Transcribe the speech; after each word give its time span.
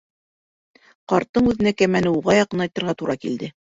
Ҡарттың 1.15 1.51
үҙенә 1.53 1.77
кәмәне 1.85 2.17
уға 2.17 2.41
яҡынайтырға 2.43 3.01
тура 3.01 3.23
килде. 3.25 3.57